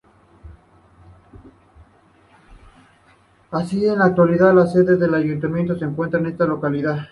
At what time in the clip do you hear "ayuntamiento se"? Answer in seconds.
5.13-5.85